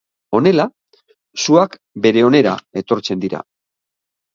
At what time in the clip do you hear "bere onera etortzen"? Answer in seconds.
2.09-3.27